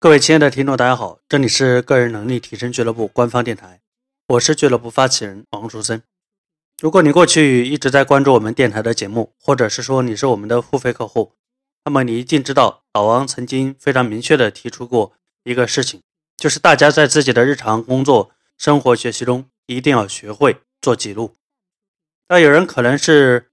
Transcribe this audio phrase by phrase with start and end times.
[0.00, 3.80] 各位亲爱的听众，大家好，这里是个人能力提升俱乐部官方电台，
[4.28, 6.00] 我是俱乐部发起人王竹森。
[6.80, 11.32] 如果你过去一直在关注我们电台的节目，或者是说你是我们的付费客户，
[11.84, 16.00] 那么你一定知道老王曾经非常明确的提出过一个事情，
[16.36, 21.34] 就是大家在自己的日常工作、生活、学习中一定要学会做记录。
[22.28, 23.50] 那有人可能是。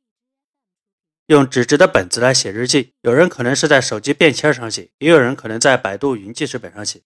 [1.27, 7.01] 用纸质的本子来写日记，有人可能是在手机便签上写，也有人可能在百度云记事本上写。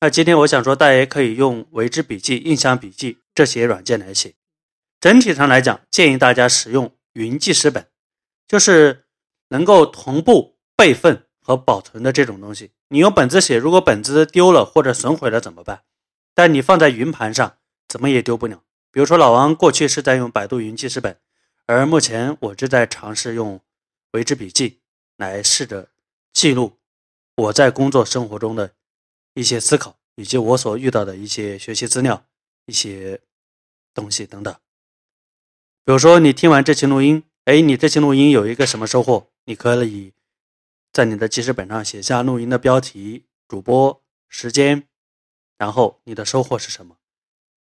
[0.00, 4.34] 那今天我想说，大家也可以用为之笔记、印象笔记这些软件来写。
[5.00, 7.86] 整体上来讲，建议大家使用云记事本，
[8.46, 9.06] 就是
[9.48, 12.72] 能够同步备份和保存的这种东西。
[12.88, 15.80] 你用本子写，如果本子丢了或者损毁了怎么办？
[16.34, 17.56] 但你放在云盘上，
[17.88, 18.62] 怎么也丢不了。
[18.92, 21.16] 比如说老王过去是在用百度云记事本。
[21.66, 23.58] 而目前，我正在尝试用
[24.14, 24.80] 为之笔记
[25.16, 25.90] 来试着
[26.32, 26.78] 记录
[27.36, 28.74] 我在工作生活中的
[29.34, 32.24] 一些思考，以及我所遇到的一些学习资料、
[32.66, 33.20] 一些
[33.92, 34.54] 东西等等。
[35.84, 39.30] 比如说，你听完这期录音，哎，你这期录音有一个什么收获？
[39.46, 40.12] 你可以
[40.92, 44.86] 在你的记事本上写下录音的标题、主播、时间，
[45.58, 46.96] 然后你的收获是什么，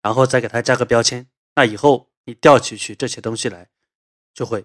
[0.02, 1.28] 然后再给它加个标签。
[1.56, 3.70] 那以后你调取取这些东西来。
[4.32, 4.64] 就会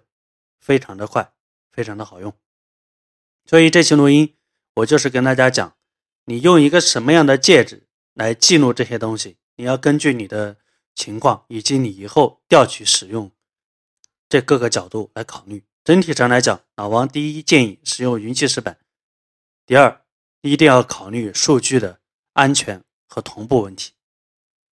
[0.61, 1.33] 非常的快，
[1.75, 2.33] 非常的好用。
[3.44, 4.36] 所以这期录音，
[4.77, 5.77] 我就是跟大家讲，
[6.25, 10.56] 你用一个什么样的介质来记录这些东西，你要根据你的
[10.94, 13.31] 情况以及你以后调取使用
[14.28, 15.64] 这各个角度来考虑。
[15.83, 18.78] 整体上来讲，老王第一建议使用云记事本，
[19.66, 20.00] 第二
[20.41, 22.00] 一定要考虑数据的
[22.33, 23.92] 安全和同步问题。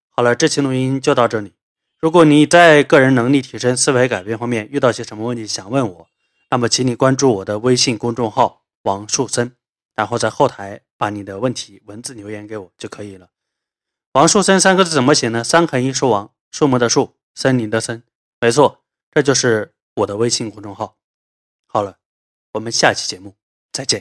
[0.08, 1.52] 好了，这期录音就到这里。
[1.98, 6.08] 如果你在个人能力提升、思维改变方面遇到些什么问题想问我，
[6.52, 9.56] 那么请你关注我的微信公众号王树森，
[9.94, 13.30] 然后在后台把你的问题文字留言给我就可以了。
[14.12, 15.42] 王树森三个字怎么写呢？
[15.42, 18.02] 三横一竖王，树木的树，森林的森，
[18.38, 20.98] 没错，这就是我的微信公众号。
[21.64, 21.96] 好了，
[22.52, 23.34] 我们下期节目
[23.72, 24.00] 再见。